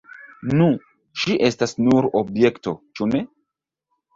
[0.61, 0.69] Nu,
[1.23, 3.23] ŝi estas nur objekto, ĉu ne?